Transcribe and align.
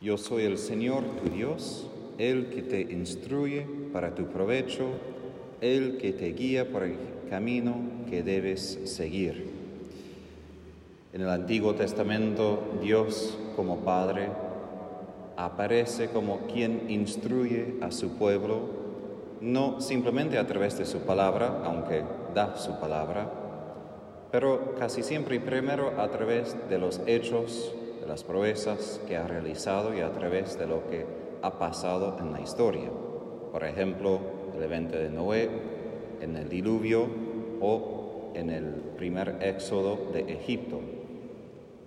Yo 0.00 0.18
soy 0.18 0.44
el 0.44 0.58
Señor 0.58 1.04
tu 1.04 1.30
Dios, 1.30 1.86
el 2.18 2.50
que 2.50 2.60
te 2.60 2.82
instruye 2.82 3.66
para 3.94 4.14
tu 4.14 4.26
provecho, 4.26 4.88
el 5.62 5.96
que 5.96 6.12
te 6.12 6.34
guía 6.34 6.70
por 6.70 6.82
el 6.82 6.96
camino 7.30 7.76
que 8.10 8.22
debes 8.22 8.78
seguir. 8.84 9.48
En 11.14 11.22
el 11.22 11.30
Antiguo 11.30 11.74
Testamento, 11.74 12.78
Dios 12.82 13.38
como 13.56 13.78
Padre 13.78 14.28
aparece 15.38 16.10
como 16.10 16.40
quien 16.40 16.90
instruye 16.90 17.76
a 17.80 17.90
su 17.90 18.18
pueblo, 18.18 18.68
no 19.40 19.80
simplemente 19.80 20.36
a 20.36 20.46
través 20.46 20.76
de 20.76 20.84
su 20.84 21.00
palabra, 21.00 21.62
aunque 21.64 22.02
da 22.34 22.58
su 22.58 22.78
palabra, 22.78 23.32
pero 24.30 24.74
casi 24.78 25.02
siempre 25.02 25.36
y 25.36 25.38
primero 25.38 25.98
a 25.98 26.10
través 26.10 26.54
de 26.68 26.78
los 26.78 27.00
hechos 27.06 27.72
las 28.06 28.24
proezas 28.24 29.00
que 29.06 29.16
ha 29.16 29.26
realizado 29.26 29.94
y 29.94 30.00
a 30.00 30.12
través 30.12 30.58
de 30.58 30.66
lo 30.66 30.88
que 30.88 31.04
ha 31.42 31.58
pasado 31.58 32.16
en 32.20 32.32
la 32.32 32.40
historia. 32.40 32.90
Por 33.52 33.64
ejemplo, 33.64 34.20
el 34.56 34.62
evento 34.62 34.96
de 34.96 35.10
Noé, 35.10 35.50
en 36.20 36.36
el 36.36 36.48
diluvio 36.48 37.06
o 37.60 38.32
en 38.34 38.50
el 38.50 38.64
primer 38.96 39.36
éxodo 39.40 39.98
de 40.12 40.32
Egipto. 40.32 40.80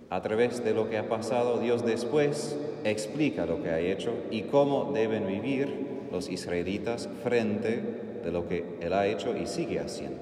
A 0.09 0.21
través 0.21 0.63
de 0.63 0.73
lo 0.73 0.89
que 0.89 0.97
ha 0.97 1.07
pasado, 1.07 1.59
Dios 1.59 1.85
después 1.85 2.57
explica 2.83 3.45
lo 3.45 3.61
que 3.61 3.69
ha 3.69 3.79
hecho 3.79 4.11
y 4.31 4.43
cómo 4.43 4.91
deben 4.93 5.27
vivir 5.27 6.07
los 6.11 6.29
israelitas 6.29 7.07
frente 7.23 7.83
de 8.23 8.31
lo 8.31 8.47
que 8.47 8.77
Él 8.81 8.93
ha 8.93 9.07
hecho 9.07 9.37
y 9.37 9.45
sigue 9.45 9.79
haciendo. 9.79 10.21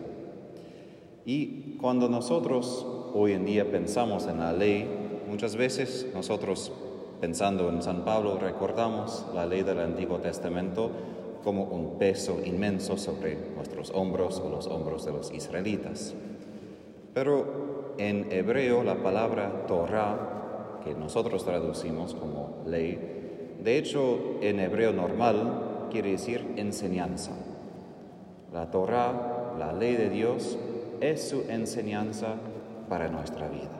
Y 1.26 1.78
cuando 1.80 2.10
nosotros 2.10 2.86
hoy 3.14 3.34
en 3.34 3.46
día 3.46 3.70
pensamos 3.70 4.28
en 4.28 4.40
la 4.40 4.54
ley, 4.54 5.07
Muchas 5.28 5.58
veces 5.58 6.08
nosotros, 6.14 6.72
pensando 7.20 7.68
en 7.70 7.82
San 7.82 8.06
Pablo, 8.06 8.38
recordamos 8.40 9.26
la 9.36 9.46
ley 9.46 9.62
del 9.62 9.80
Antiguo 9.80 10.20
Testamento 10.20 10.90
como 11.44 11.64
un 11.64 11.98
peso 11.98 12.40
inmenso 12.46 12.98
sobre 12.98 13.38
nuestros 13.56 13.92
hombros 13.92 14.40
o 14.40 14.50
los 14.50 14.68
hombros 14.68 15.06
de 15.06 15.12
los 15.12 15.34
israelitas. 15.34 16.14
Pero 17.14 17.94
en 17.98 18.32
hebreo 18.32 18.84
la 18.84 19.04
palabra 19.04 19.66
Torah, 19.68 20.80
que 20.86 20.94
nosotros 20.94 21.44
traducimos 21.44 22.14
como 22.14 22.64
ley, 22.66 23.58
de 23.62 23.78
hecho 23.78 24.38
en 24.42 24.62
hebreo 24.62 24.94
normal 24.94 25.88
quiere 25.92 26.12
decir 26.12 26.54
enseñanza. 26.56 27.32
La 28.54 28.72
Torah, 28.72 29.56
la 29.60 29.74
ley 29.74 29.96
de 29.96 30.10
Dios, 30.10 30.58
es 31.02 31.28
su 31.28 31.44
enseñanza 31.50 32.36
para 32.88 33.10
nuestra 33.10 33.50
vida. 33.50 33.77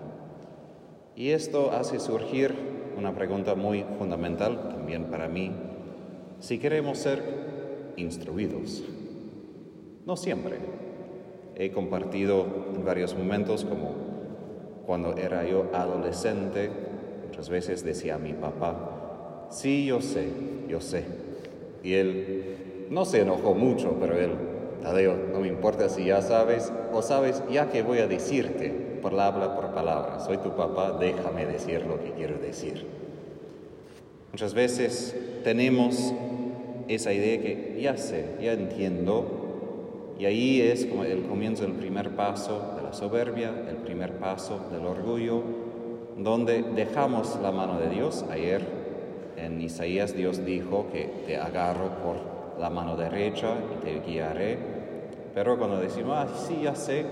Y 1.18 1.32
esto 1.32 1.72
hace 1.72 2.00
surgir 2.00 2.54
una 2.96 3.16
pregunta 3.16 3.56
muy 3.56 3.84
fundamental 3.98 4.70
también 4.70 5.06
para 5.06 5.28
mí. 5.28 5.52
Si 6.40 6.60
queremos 6.60 7.00
ser 7.00 7.24
instruidos, 7.96 8.84
no 10.06 10.16
siempre. 10.16 10.58
He 11.56 11.72
compartido 11.72 12.46
en 12.76 12.86
varios 12.86 13.18
momentos 13.18 13.66
como 13.66 13.96
cuando 14.86 15.18
era 15.18 15.44
yo 15.44 15.72
adolescente, 15.74 16.70
muchas 17.26 17.50
veces 17.50 17.84
decía 17.84 18.16
a 18.16 18.20
mi 18.20 18.34
papá, 18.34 19.48
sí, 19.50 19.88
yo 19.88 20.02
sé, 20.02 20.28
yo 20.70 20.80
sé. 20.80 21.04
Y 21.82 21.96
él 21.96 22.88
no 22.92 23.06
se 23.06 23.22
enojó 23.22 23.56
mucho, 23.56 23.98
pero 24.00 24.16
él, 24.20 24.34
Tadeo, 24.84 25.18
no 25.34 25.40
me 25.40 25.48
importa 25.48 25.90
si 25.90 26.06
ya 26.06 26.22
sabes 26.22 26.72
o 26.94 27.02
sabes 27.02 27.42
ya 27.50 27.72
que 27.72 27.82
voy 27.82 27.98
a 27.98 28.08
decirte 28.08 28.87
palabra 29.02 29.56
por 29.56 29.74
palabra. 29.74 30.20
Soy 30.20 30.38
tu 30.38 30.52
papá, 30.52 30.98
déjame 31.00 31.46
decir 31.46 31.86
lo 31.86 32.00
que 32.00 32.12
quiero 32.12 32.38
decir. 32.38 32.86
Muchas 34.32 34.54
veces 34.54 35.16
tenemos 35.44 36.14
esa 36.88 37.14
idea 37.14 37.42
que 37.42 37.80
ya 37.82 37.98
sé, 37.98 38.36
ya 38.42 38.54
entiendo, 38.54 39.48
y 40.20 40.26
ahí 40.26 40.62
es 40.62 40.86
como 40.86 41.04
el 41.04 41.24
comienzo 41.24 41.64
del 41.64 41.74
primer 41.74 42.12
paso 42.12 42.74
de 42.76 42.84
la 42.84 42.94
soberbia, 42.94 43.52
el 43.70 43.78
primer 43.78 44.14
paso 44.14 44.60
del 44.72 44.86
orgullo, 44.86 45.44
donde 46.18 46.64
dejamos 46.64 47.38
la 47.42 47.52
mano 47.52 47.80
de 47.80 47.90
Dios. 47.90 48.26
Ayer 48.32 48.62
en 49.38 49.62
Isaías 49.62 50.16
Dios 50.16 50.44
dijo 50.44 50.88
que 50.92 51.24
te 51.26 51.38
agarro 51.38 51.90
por 52.04 52.60
la 52.60 52.70
mano 52.70 52.98
derecha 52.98 53.56
y 53.76 53.86
te 53.86 54.00
guiaré, 54.00 54.58
pero 55.36 55.58
cuando 55.58 55.80
decimos, 55.80 56.16
ah, 56.18 56.28
sí, 56.48 56.62
ya 56.64 56.74
sé, 56.74 57.06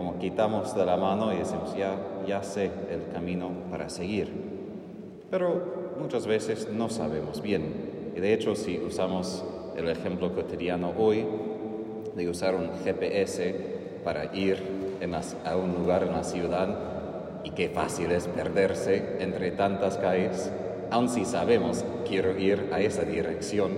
como 0.00 0.18
quitamos 0.18 0.74
de 0.74 0.86
la 0.86 0.96
mano 0.96 1.30
y 1.30 1.36
decimos, 1.36 1.76
ya, 1.76 1.94
ya 2.26 2.42
sé 2.42 2.70
el 2.90 3.12
camino 3.12 3.50
para 3.70 3.90
seguir. 3.90 4.32
Pero 5.30 5.94
muchas 6.00 6.26
veces 6.26 6.70
no 6.72 6.88
sabemos 6.88 7.42
bien. 7.42 8.12
Y 8.16 8.20
de 8.20 8.32
hecho, 8.32 8.56
si 8.56 8.78
usamos 8.78 9.44
el 9.76 9.90
ejemplo 9.90 10.34
cotidiano 10.34 10.94
hoy 10.96 11.26
de 12.16 12.30
usar 12.30 12.54
un 12.54 12.70
GPS 12.82 13.54
para 14.02 14.34
ir 14.34 14.56
a 15.44 15.56
un 15.56 15.74
lugar 15.74 16.04
en 16.04 16.12
la 16.12 16.24
ciudad, 16.24 16.78
y 17.44 17.50
qué 17.50 17.68
fácil 17.68 18.10
es 18.12 18.26
perderse 18.26 19.18
entre 19.20 19.50
tantas 19.50 19.98
calles, 19.98 20.50
aun 20.90 21.10
si 21.10 21.26
sabemos 21.26 21.84
quiero 22.08 22.38
ir 22.38 22.70
a 22.72 22.80
esa 22.80 23.02
dirección. 23.02 23.72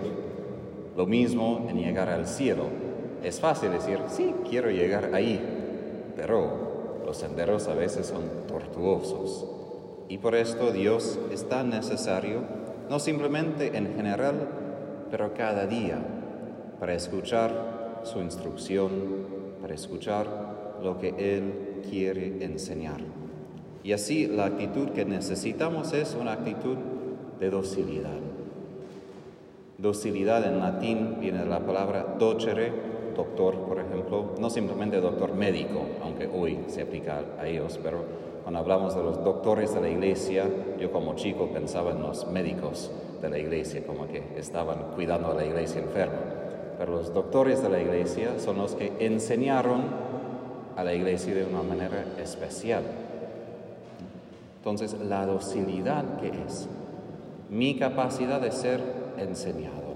Lo 0.97 1.05
mismo 1.05 1.67
en 1.69 1.79
llegar 1.79 2.09
al 2.11 2.29
cielo. 2.29 2.67
Es 3.25 3.41
fácil 3.41 3.73
decir, 3.73 3.99
sí, 4.07 4.33
quiero 4.49 4.71
llegar 4.71 5.11
ahí, 5.15 5.52
pero 6.17 7.03
los 7.05 7.17
senderos 7.17 7.69
a 7.69 7.75
veces 7.75 8.07
son 8.07 8.47
tortuosos. 8.47 9.47
Y 10.09 10.19
por 10.19 10.35
esto 10.35 10.73
Dios 10.73 11.19
es 11.33 11.49
tan 11.49 11.71
necesario, 11.71 12.43
no 12.91 12.99
simplemente 12.99 13.77
en 13.77 13.95
general, 13.95 14.49
pero 15.11 15.35
cada 15.35 15.67
día, 15.67 15.99
para 16.79 16.95
escuchar 16.95 18.01
su 18.05 18.21
instrucción, 18.21 18.91
para 19.61 19.75
escuchar 19.75 20.27
lo 20.83 20.99
que 20.99 21.15
Él 21.19 21.83
quiere 21.89 22.45
enseñar. 22.45 23.01
Y 23.85 23.93
así 23.93 24.27
la 24.27 24.47
actitud 24.47 24.91
que 24.91 25.05
necesitamos 25.05 25.93
es 25.93 26.17
una 26.19 26.33
actitud 26.33 26.77
de 27.41 27.51
docilidad. 27.51 28.21
Docilidad 29.79 30.47
en 30.47 30.61
latín 30.61 31.17
viene 31.21 31.41
de 31.41 31.47
la 31.47 31.61
palabra 31.61 32.15
docere, 32.19 32.73
doctor, 33.15 33.57
por 33.57 33.79
ejemplo, 33.79 34.33
no 34.39 34.51
simplemente 34.51 35.01
doctor 35.01 35.35
médico, 35.35 35.83
aunque 36.03 36.27
hoy 36.27 36.59
se 36.69 36.83
aplica 36.83 37.23
a 37.39 37.47
ellos, 37.47 37.79
pero 37.83 38.05
cuando 38.43 38.61
hablamos 38.61 38.97
de 38.97 39.03
los 39.03 39.23
doctores 39.23 39.75
de 39.75 39.81
la 39.81 39.89
iglesia, 39.89 40.45
yo 40.79 40.91
como 40.91 41.15
chico 41.15 41.49
pensaba 41.53 41.93
en 41.93 42.03
los 42.03 42.27
médicos 42.27 42.91
de 43.21 43.31
la 43.31 43.39
iglesia, 43.39 43.87
como 43.87 44.09
que 44.09 44.23
estaban 44.37 44.93
cuidando 44.95 45.31
a 45.31 45.35
la 45.35 45.45
iglesia 45.45 45.81
enferma. 45.81 46.19
Pero 46.77 46.93
los 46.93 47.15
doctores 47.15 47.63
de 47.63 47.69
la 47.69 47.81
iglesia 47.81 48.39
son 48.39 48.59
los 48.59 48.75
que 48.75 48.93
enseñaron 48.99 49.83
a 50.77 50.83
la 50.83 50.93
iglesia 50.93 51.35
de 51.35 51.45
una 51.45 51.63
manera 51.63 52.05
especial. 52.21 52.83
Entonces, 54.57 54.95
la 54.95 55.27
docilidad 55.27 56.21
que 56.21 56.29
es 56.29 56.69
mi 57.49 57.77
capacidad 57.77 58.41
de 58.41 58.51
ser 58.51 58.81
enseñado. 59.19 59.92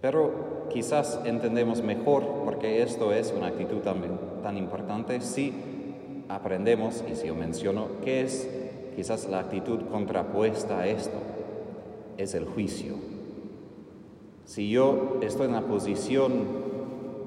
Pero 0.00 0.68
quizás 0.70 1.20
entendemos 1.24 1.82
mejor 1.82 2.24
porque 2.44 2.82
esto 2.82 3.12
es 3.12 3.32
una 3.36 3.48
actitud 3.48 3.78
tan, 3.78 4.02
tan 4.42 4.56
importante 4.56 5.20
si 5.20 5.52
aprendemos, 6.28 7.04
y 7.10 7.16
si 7.16 7.26
yo 7.26 7.34
menciono, 7.34 7.88
qué 8.04 8.22
es 8.22 8.48
quizás 8.96 9.28
la 9.28 9.40
actitud 9.40 9.80
contrapuesta 9.90 10.80
a 10.80 10.86
esto, 10.86 11.18
es 12.16 12.34
el 12.34 12.44
juicio. 12.44 12.94
Si 14.44 14.70
yo 14.70 15.18
estoy 15.22 15.46
en 15.46 15.52
la 15.52 15.62
posición 15.62 16.70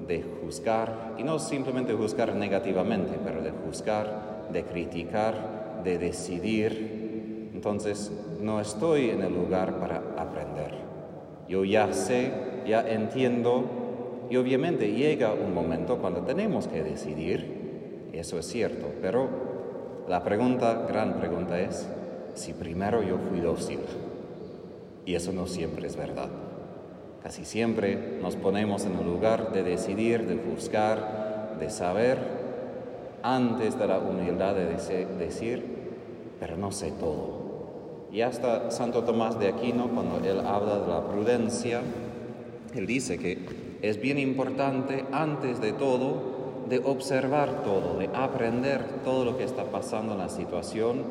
de 0.06 0.22
juzgar, 0.22 1.14
y 1.18 1.22
no 1.22 1.38
simplemente 1.38 1.94
juzgar 1.94 2.34
negativamente, 2.34 3.18
pero 3.24 3.40
de 3.42 3.50
juzgar, 3.50 4.48
de 4.52 4.62
criticar, 4.64 5.82
de 5.84 5.98
decidir, 5.98 7.50
entonces 7.54 8.12
no 8.40 8.60
estoy 8.60 9.10
en 9.10 9.22
el 9.22 9.34
lugar 9.34 9.78
para 9.78 10.02
aprender. 10.16 10.74
Yo 11.48 11.64
ya 11.64 11.92
sé 11.92 12.53
ya 12.66 12.88
entiendo 12.88 13.64
y 14.30 14.36
obviamente 14.36 14.92
llega 14.92 15.32
un 15.32 15.54
momento 15.54 15.98
cuando 15.98 16.22
tenemos 16.22 16.66
que 16.66 16.82
decidir, 16.82 18.10
eso 18.12 18.38
es 18.38 18.46
cierto, 18.46 18.86
pero 19.02 19.28
la 20.08 20.22
pregunta, 20.22 20.84
gran 20.88 21.14
pregunta 21.14 21.60
es 21.60 21.88
si 22.34 22.52
primero 22.52 23.02
yo 23.02 23.18
fui 23.18 23.40
dócil. 23.40 23.80
Y 25.06 25.14
eso 25.14 25.32
no 25.32 25.46
siempre 25.46 25.86
es 25.86 25.96
verdad. 25.96 26.28
Casi 27.22 27.44
siempre 27.44 28.18
nos 28.20 28.36
ponemos 28.36 28.84
en 28.84 28.98
el 28.98 29.06
lugar 29.06 29.52
de 29.52 29.62
decidir, 29.62 30.26
de 30.26 30.34
buscar, 30.34 31.56
de 31.58 31.70
saber, 31.70 32.18
antes 33.22 33.78
de 33.78 33.86
la 33.86 33.98
humildad 33.98 34.54
de 34.54 34.66
decir, 34.66 35.64
pero 36.38 36.56
no 36.56 36.70
sé 36.70 36.90
todo. 36.92 38.08
Y 38.12 38.20
hasta 38.20 38.70
Santo 38.70 39.02
Tomás 39.04 39.38
de 39.38 39.48
Aquino, 39.48 39.88
cuando 39.88 40.18
él 40.18 40.40
habla 40.40 40.80
de 40.80 40.86
la 40.86 41.06
prudencia, 41.08 41.80
él 42.74 42.86
dice 42.86 43.18
que 43.18 43.38
es 43.82 44.00
bien 44.00 44.18
importante 44.18 45.04
antes 45.12 45.60
de 45.60 45.72
todo 45.72 46.34
de 46.68 46.78
observar 46.78 47.62
todo, 47.62 47.98
de 47.98 48.08
aprender 48.14 49.02
todo 49.04 49.24
lo 49.24 49.36
que 49.36 49.44
está 49.44 49.64
pasando 49.64 50.12
en 50.12 50.18
la 50.18 50.28
situación 50.28 51.02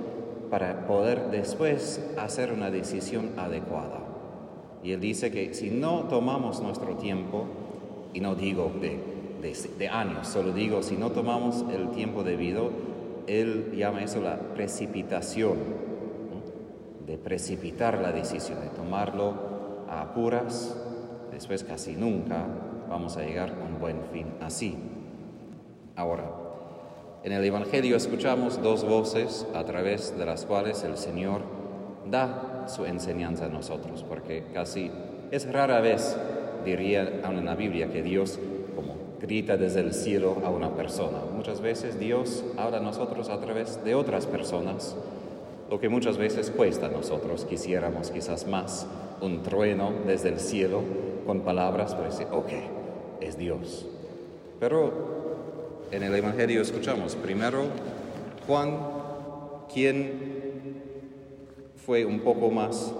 para 0.49 0.87
poder 0.87 1.29
después 1.31 2.03
hacer 2.17 2.51
una 2.51 2.71
decisión 2.71 3.31
adecuada. 3.37 3.99
Y 4.83 4.91
él 4.91 4.99
dice 4.99 5.31
que 5.31 5.53
si 5.53 5.69
no 5.69 6.03
tomamos 6.09 6.61
nuestro 6.61 6.95
tiempo, 6.95 7.45
y 8.13 8.19
no 8.19 8.35
digo 8.35 8.71
de, 8.81 8.99
de, 9.77 9.89
años, 9.89 10.27
solo 10.27 10.51
digo 10.51 10.83
si 10.83 10.95
no 10.95 11.11
tomamos 11.11 11.65
el 11.73 11.89
tiempo 11.91 12.23
debido, 12.23 12.69
él 13.27 13.73
llama 13.75 14.03
eso 14.03 14.21
la 14.21 14.37
precipitación, 14.37 15.57
de 17.05 17.17
precipitar 17.17 17.99
la 18.01 18.11
decisión, 18.11 18.61
de 18.61 18.69
tomarlo 18.69 19.33
a 19.89 20.01
apuras, 20.01 20.75
después 21.33 21.63
casi 21.63 21.93
nunca 21.95 22.45
vamos 22.89 23.17
a 23.17 23.21
llegar 23.21 23.49
a 23.49 23.65
un 23.65 23.79
buen 23.79 24.03
fin 24.11 24.27
así. 24.41 24.77
Ahora, 25.95 26.25
en 27.23 27.31
el 27.31 27.43
Evangelio 27.43 27.95
escuchamos 27.95 28.61
dos 28.61 28.85
voces 28.85 29.47
a 29.53 29.63
través 29.63 30.17
de 30.17 30.25
las 30.25 30.45
cuales 30.45 30.83
el 30.83 30.97
Señor 30.97 31.41
da 32.09 32.65
su 32.67 32.85
enseñanza 32.85 33.45
a 33.45 33.49
nosotros, 33.49 34.03
porque 34.07 34.45
casi 34.53 34.91
es 35.31 35.51
rara 35.51 35.79
vez, 35.81 36.17
diría 36.65 37.21
aún 37.23 37.37
en 37.37 37.45
la 37.45 37.55
Biblia, 37.55 37.89
que 37.89 38.03
Dios 38.03 38.39
como 38.75 38.95
grita 39.19 39.57
desde 39.57 39.79
el 39.79 39.93
cielo 39.93 40.37
a 40.45 40.49
una 40.49 40.75
persona. 40.75 41.19
Muchas 41.33 41.61
veces 41.61 41.99
Dios 41.99 42.43
habla 42.57 42.77
a 42.77 42.81
nosotros 42.81 43.29
a 43.29 43.39
través 43.39 43.83
de 43.83 43.95
otras 43.95 44.27
personas, 44.27 44.95
lo 45.73 45.79
que 45.79 45.89
muchas 45.89 46.19
veces 46.19 46.51
cuesta 46.51 46.85
a 46.85 46.89
nosotros. 46.89 47.45
Quisiéramos 47.45 48.11
quizás 48.11 48.45
más 48.45 48.85
un 49.21 49.41
trueno 49.41 49.91
desde 50.05 50.29
el 50.29 50.39
cielo 50.39 50.83
con 51.25 51.39
palabras 51.39 51.95
para 51.95 52.09
decir, 52.09 52.27
ok, 52.31 52.51
es 53.21 53.39
Dios. 53.39 53.87
Pero 54.59 55.87
en 55.89 56.03
el 56.03 56.13
Evangelio 56.13 56.61
escuchamos 56.61 57.15
primero 57.15 57.63
Juan, 58.45 58.77
quien 59.73 60.11
fue 61.83 62.05
un 62.05 62.19
poco 62.19 62.51
más, 62.51 62.93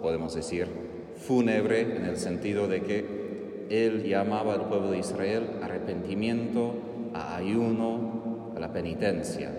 podemos 0.00 0.32
decir, 0.32 0.68
fúnebre 1.16 1.80
en 1.80 2.04
el 2.04 2.18
sentido 2.18 2.68
de 2.68 2.82
que 2.82 3.66
él 3.68 4.04
llamaba 4.04 4.54
al 4.54 4.68
pueblo 4.68 4.92
de 4.92 4.98
Israel 4.98 5.58
arrepentimiento, 5.60 6.74
a 7.14 7.34
ayuno, 7.34 8.52
a 8.54 8.60
la 8.60 8.72
penitencia. 8.72 9.50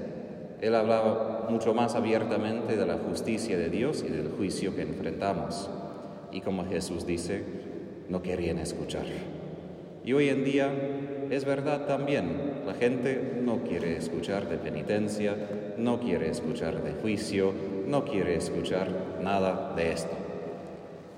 Él 0.61 0.75
hablaba 0.75 1.32
mucho 1.49 1.73
más 1.73 1.95
abiertamente 1.95 2.75
de 2.75 2.85
la 2.85 2.97
justicia 2.97 3.57
de 3.57 3.69
Dios 3.69 4.03
y 4.07 4.11
del 4.11 4.29
juicio 4.29 4.75
que 4.75 4.81
enfrentamos. 4.81 5.69
Y 6.31 6.41
como 6.41 6.65
Jesús 6.65 7.05
dice, 7.05 7.43
no 8.09 8.21
querían 8.21 8.57
escuchar. 8.57 9.05
Y 10.05 10.13
hoy 10.13 10.29
en 10.29 10.43
día 10.43 10.71
es 11.29 11.45
verdad 11.45 11.85
también, 11.85 12.61
la 12.65 12.73
gente 12.73 13.39
no 13.41 13.63
quiere 13.63 13.95
escuchar 13.95 14.49
de 14.49 14.57
penitencia, 14.57 15.35
no 15.77 15.99
quiere 15.99 16.29
escuchar 16.29 16.83
de 16.83 16.93
juicio, 16.93 17.53
no 17.87 18.03
quiere 18.03 18.35
escuchar 18.35 18.89
nada 19.21 19.73
de 19.75 19.93
esto. 19.93 20.15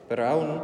Pero 0.07 0.25
aún 0.25 0.61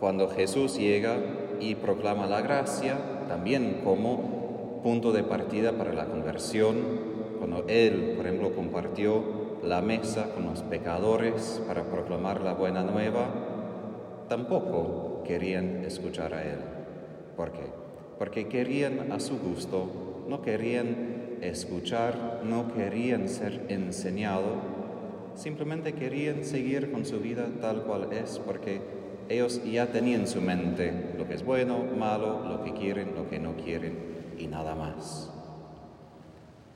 cuando 0.00 0.28
Jesús 0.28 0.78
llega 0.78 1.18
y 1.60 1.74
proclama 1.74 2.26
la 2.26 2.40
gracia, 2.40 2.96
también 3.28 3.82
como 3.84 4.80
punto 4.82 5.12
de 5.12 5.22
partida 5.22 5.72
para 5.72 5.92
la 5.92 6.06
conversión, 6.06 7.09
cuando 7.40 7.64
Él, 7.66 8.12
por 8.16 8.26
ejemplo, 8.26 8.54
compartió 8.54 9.58
la 9.64 9.80
mesa 9.80 10.32
con 10.34 10.44
los 10.44 10.62
pecadores 10.62 11.62
para 11.66 11.84
proclamar 11.84 12.42
la 12.42 12.52
buena 12.52 12.82
nueva, 12.82 13.28
tampoco 14.28 15.22
querían 15.26 15.84
escuchar 15.84 16.34
a 16.34 16.42
Él. 16.42 16.58
¿Por 17.36 17.50
qué? 17.52 17.64
Porque 18.18 18.46
querían 18.46 19.10
a 19.10 19.18
su 19.18 19.38
gusto, 19.38 20.24
no 20.28 20.42
querían 20.42 21.38
escuchar, 21.40 22.42
no 22.44 22.72
querían 22.74 23.26
ser 23.28 23.64
enseñado, 23.68 24.56
simplemente 25.34 25.94
querían 25.94 26.44
seguir 26.44 26.92
con 26.92 27.06
su 27.06 27.20
vida 27.20 27.46
tal 27.62 27.84
cual 27.84 28.12
es, 28.12 28.38
porque 28.38 28.80
ellos 29.30 29.62
ya 29.64 29.86
tenían 29.86 30.22
en 30.22 30.28
su 30.28 30.42
mente 30.42 30.92
lo 31.16 31.26
que 31.26 31.34
es 31.34 31.44
bueno, 31.44 31.78
malo, 31.98 32.44
lo 32.46 32.62
que 32.62 32.74
quieren, 32.74 33.14
lo 33.14 33.30
que 33.30 33.38
no 33.38 33.56
quieren 33.56 33.96
y 34.38 34.46
nada 34.46 34.74
más. 34.74 35.32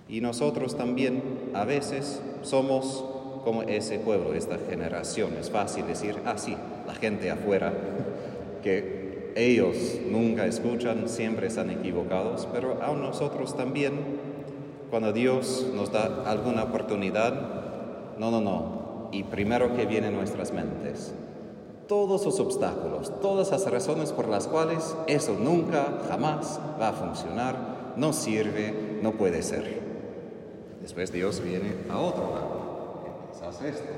Y 0.09 0.21
nosotros 0.21 0.77
también 0.77 1.51
a 1.55 1.65
veces 1.65 2.21
somos 2.43 3.05
como 3.45 3.63
ese 3.63 3.99
pueblo, 3.99 4.35
esta 4.35 4.59
generación. 4.59 5.35
Es 5.39 5.51
fácil 5.51 5.87
decir, 5.87 6.17
ah, 6.25 6.39
sí, 6.39 6.57
la 6.87 6.95
gente 6.95 7.31
afuera, 7.31 7.73
que 8.63 9.33
ellos 9.37 9.77
nunca 10.11 10.47
escuchan, 10.47 11.09
siempre 11.09 11.49
están 11.49 11.71
equivocados, 11.71 12.49
pero 12.53 12.83
a 12.83 12.93
nosotros 12.93 13.57
también, 13.57 13.93
cuando 14.91 15.13
Dios 15.13 15.67
nos 15.75 15.93
da 15.93 16.25
alguna 16.27 16.65
oportunidad, 16.65 17.35
no, 18.19 18.31
no, 18.31 18.41
no, 18.41 19.09
y 19.13 19.25
primero 19.25 19.75
que 19.75 19.87
viene 19.87 20.11
nuestras 20.11 20.53
mentes, 20.53 21.15
todos 21.89 22.25
los 22.25 22.41
obstáculos, 22.41 23.21
todas 23.21 23.51
las 23.51 23.71
razones 23.71 24.13
por 24.13 24.29
las 24.29 24.47
cuales 24.47 24.97
eso 25.07 25.37
nunca, 25.39 25.99
jamás 26.09 26.61
va 26.81 26.89
a 26.91 26.93
funcionar, 26.93 27.57
no 27.97 28.13
sirve, 28.13 28.99
no 29.03 29.13
puede 29.13 29.43
ser. 29.43 29.84
Después 30.85 31.11
Dios 31.11 31.43
viene 31.43 31.73
a 31.89 31.99
otro 31.99 32.35
lado, 32.35 33.31
quizás 33.33 33.63
esto, 33.63 33.89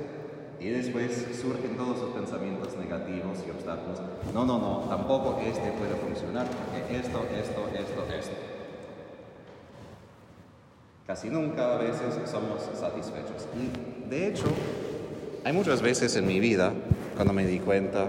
y 0.57 0.69
después 0.69 1.27
surgen 1.37 1.75
todos 1.75 1.99
los 1.99 2.11
pensamientos 2.11 2.77
negativos 2.77 3.39
y 3.45 3.51
obstáculos. 3.51 3.99
No, 4.33 4.45
no, 4.45 4.57
no, 4.57 4.85
tampoco 4.87 5.37
este 5.45 5.69
puede 5.73 5.95
funcionar 5.95 6.47
porque 6.47 6.97
esto, 6.97 7.25
esto, 7.37 7.67
esto, 7.77 8.15
esto. 8.17 8.31
Casi 11.05 11.29
nunca 11.29 11.75
a 11.75 11.77
veces 11.77 12.15
somos 12.31 12.61
satisfechos. 12.73 13.49
Y 13.53 14.09
de 14.09 14.29
hecho, 14.29 14.45
hay 15.43 15.51
muchas 15.51 15.81
veces 15.81 16.15
en 16.15 16.25
mi 16.25 16.39
vida 16.39 16.71
cuando 17.15 17.33
me 17.33 17.45
di 17.45 17.59
cuenta, 17.59 18.07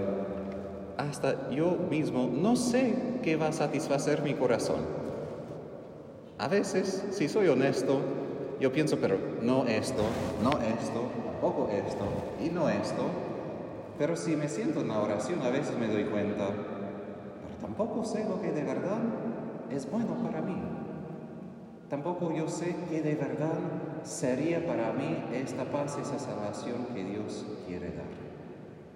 hasta 0.95 1.49
yo 1.51 1.71
mismo 1.89 2.29
no 2.33 2.55
sé 2.55 2.95
qué 3.23 3.35
va 3.35 3.49
a 3.49 3.51
satisfacer 3.51 4.21
mi 4.21 4.35
corazón. 4.35 4.85
A 6.37 6.47
veces, 6.47 7.03
si 7.11 7.27
soy 7.27 7.49
honesto, 7.49 7.99
yo 8.59 8.71
pienso, 8.71 8.97
pero 8.99 9.17
no 9.41 9.65
esto, 9.65 10.03
no 10.43 10.51
esto, 10.51 11.03
tampoco 11.25 11.69
esto 11.71 12.05
y 12.43 12.49
no 12.49 12.69
esto. 12.69 13.03
Pero 13.97 14.15
si 14.15 14.35
me 14.35 14.49
siento 14.49 14.81
en 14.81 14.89
la 14.89 14.99
oración, 14.99 15.41
a 15.41 15.49
veces 15.49 15.77
me 15.77 15.87
doy 15.87 16.05
cuenta, 16.05 16.47
pero 16.47 17.55
tampoco 17.61 18.03
sé 18.03 18.25
lo 18.27 18.41
que 18.41 18.51
de 18.51 18.63
verdad 18.63 18.99
es 19.69 19.89
bueno 19.89 20.15
para 20.23 20.41
mí. 20.41 20.57
Tampoco 21.89 22.31
yo 22.33 22.47
sé 22.47 22.75
que 22.89 23.01
de 23.01 23.15
verdad 23.15 23.57
sería 24.03 24.65
para 24.65 24.93
mí 24.93 25.23
esta 25.33 25.65
paz, 25.65 25.97
esa 25.97 26.19
salvación 26.19 26.87
que 26.93 27.03
Dios 27.03 27.45
quiere 27.67 27.87
dar. 27.87 28.29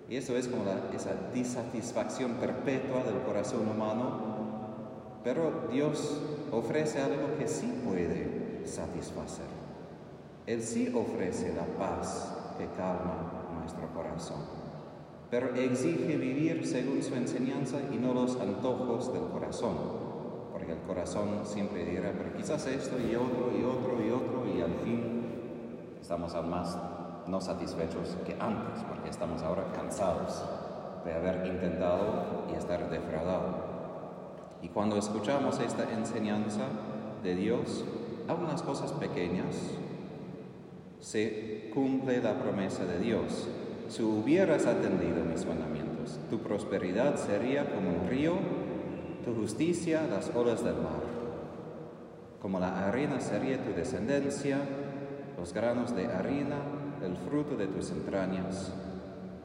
Y 0.10 0.18
eso 0.18 0.38
es 0.38 0.48
como 0.48 0.66
esa 0.94 1.12
disatisfacción 1.34 2.34
perpetua 2.34 3.04
del 3.04 3.22
corazón 3.26 3.68
humano. 3.68 4.34
Pero 5.24 5.68
Dios 5.72 6.22
ofrece 6.52 7.02
algo 7.02 7.38
que 7.40 7.48
sí 7.48 7.74
puede 7.86 8.66
satisfacer. 8.66 9.63
Él 10.46 10.62
sí 10.62 10.94
ofrece 10.94 11.54
la 11.54 11.66
paz 11.78 12.36
que 12.58 12.66
calma 12.78 13.46
nuestro 13.60 13.88
corazón, 13.94 14.42
pero 15.30 15.56
exige 15.56 16.18
vivir 16.18 16.68
según 16.68 17.02
su 17.02 17.16
enseñanza 17.16 17.78
y 17.92 17.96
no 17.96 18.14
los 18.14 18.40
antojos 18.40 19.14
del 19.14 19.24
corazón, 19.30 19.76
porque 20.52 20.74
el 20.74 20.80
corazón 20.80 21.42
siempre 21.46 21.86
dirá, 21.86 22.12
pero 22.18 22.36
quizás 22.36 22.68
esto 22.68 22.98
y 23.00 23.16
otro 23.16 23.52
y 23.58 23.64
otro 23.64 24.06
y 24.06 24.10
otro 24.12 24.46
y 24.54 24.62
al 24.62 24.74
fin 24.84 25.24
estamos 26.02 26.36
aún 26.36 26.50
más 26.50 26.78
no 27.26 27.40
satisfechos 27.40 28.18
que 28.26 28.36
antes, 28.38 28.84
porque 28.84 29.10
estamos 29.10 29.42
ahora 29.44 29.72
cansados 29.74 30.44
de 31.06 31.14
haber 31.14 31.48
intentado 31.48 32.46
y 32.52 32.58
estar 32.58 32.90
defraudado. 32.90 33.72
Y 34.62 34.68
cuando 34.68 34.98
escuchamos 34.98 35.60
esta 35.62 35.90
enseñanza 35.92 36.64
de 37.24 37.36
Dios, 37.36 37.86
algunas 38.28 38.62
cosas 38.62 38.92
pequeñas, 38.92 39.56
se 41.04 41.70
cumple 41.74 42.22
la 42.22 42.42
promesa 42.42 42.86
de 42.86 42.98
Dios. 42.98 43.50
Si 43.90 44.02
hubieras 44.02 44.66
atendido 44.66 45.26
mis 45.26 45.46
mandamientos, 45.46 46.18
tu 46.30 46.40
prosperidad 46.40 47.18
sería 47.18 47.66
como 47.76 47.90
un 47.90 48.08
río, 48.08 48.36
tu 49.26 49.36
justicia 49.36 50.08
las 50.10 50.34
olas 50.34 50.64
del 50.64 50.76
mar. 50.76 51.04
Como 52.42 52.58
la 52.58 52.88
harina 52.88 53.20
sería 53.20 53.62
tu 53.62 53.74
descendencia, 53.74 54.60
los 55.38 55.54
granos 55.54 55.94
de 55.94 56.06
harina, 56.06 56.60
el 57.04 57.18
fruto 57.18 57.58
de 57.58 57.68
tus 57.68 57.92
entrañas. 57.92 58.74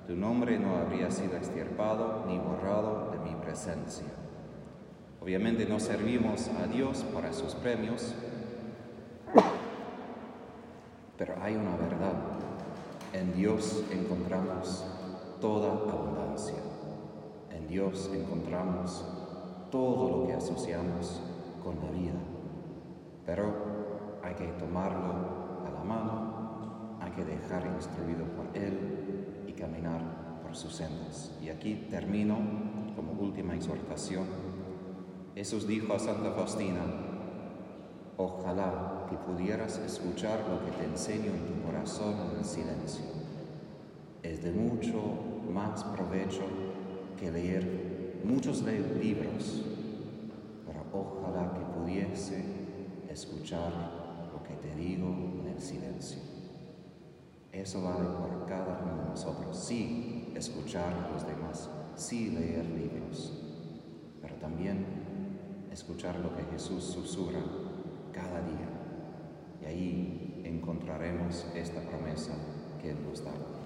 Tu 0.07 0.15
nombre 0.15 0.61
no 0.61 0.77
habría 0.77 1.11
sido 1.11 1.37
extirpado 1.37 2.25
ni 2.29 2.39
borrado 2.39 3.11
de 3.11 3.19
mi 3.19 3.35
presencia. 3.35 4.07
Obviamente 5.21 5.67
no 5.67 5.81
servimos 5.81 6.49
a 6.63 6.69
Dios 6.69 7.05
para 7.13 7.33
sus 7.33 7.55
premios, 7.57 8.15
pero 11.19 11.35
hay 11.43 11.57
una 11.57 11.77
verdad. 11.77 12.15
En 13.13 13.35
Dios 13.35 13.85
encontramos 13.91 14.87
toda 15.41 15.73
abundancia. 15.73 16.59
En 17.51 17.67
Dios 17.67 18.09
encontramos 18.15 19.05
todo 19.71 20.21
lo 20.21 20.27
que 20.27 20.35
asociamos 20.35 21.21
con 21.63 21.77
la 21.85 21.91
vida. 21.91 22.19
Pero 23.27 24.19
hay 24.23 24.35
que 24.35 24.47
tomarlo 24.53 25.65
a 25.67 25.71
la 25.75 25.83
mano, 25.83 26.99
hay 27.01 27.11
que 27.11 27.25
dejar 27.25 27.67
instruido 27.67 28.25
por 28.37 28.57
Él 28.57 29.45
y 29.47 29.53
caminar 29.53 30.41
por 30.43 30.55
sus 30.55 30.77
sendas. 30.77 31.37
Y 31.43 31.49
aquí 31.49 31.89
termino 31.91 32.37
como 32.95 33.13
última 33.21 33.57
exhortación. 33.57 34.25
Jesús 35.35 35.67
dijo 35.67 35.93
a 35.93 35.99
Santa 35.99 36.31
Faustina, 36.33 36.81
ojalá 38.19 39.07
que 39.09 39.17
pudieras 39.17 39.79
escuchar 39.79 40.41
lo 40.49 40.65
que 40.65 40.73
te 40.77 40.85
enseño 40.85 41.31
en 41.33 41.47
tu 41.47 41.63
corazón 41.65 42.17
en 42.37 42.45
silencio. 42.45 43.05
Es 44.23 44.43
de 44.43 44.51
mucho 44.51 45.01
más 45.49 45.85
provecho 45.85 46.43
que 47.17 47.31
leer 47.31 48.21
muchos 48.25 48.63
libros, 48.63 49.63
pero 50.67 50.85
ojalá 50.93 51.55
que 51.55 51.61
pudiese 51.79 52.45
escuchar 53.09 53.73
lo 54.33 54.43
que 54.43 54.55
te 54.55 54.75
digo 54.75 55.07
en 55.07 55.53
el 55.55 55.61
silencio. 55.61 56.19
Eso 57.53 57.83
vale 57.83 58.09
por 58.19 58.47
cada 58.47 58.81
uno 58.83 59.03
de 59.05 59.09
nosotros. 59.11 59.57
Sí, 59.57 60.33
escuchar 60.35 60.93
a 60.93 61.13
los 61.13 61.25
demás, 61.25 61.71
sí 61.95 62.31
leer 62.31 62.67
libros, 62.67 63.33
pero 64.21 64.35
también 64.35 64.85
escuchar 65.71 66.19
lo 66.19 66.35
que 66.35 66.43
Jesús 66.53 66.83
susurra 66.83 67.68
cada 68.19 68.41
día. 68.43 68.69
Y 69.63 69.65
ahí 69.65 70.43
encontraremos 70.45 71.47
esta 71.55 71.81
promesa 71.81 72.33
que 72.81 72.91
Él 72.91 72.99
nos 73.09 73.25
da. 73.25 73.58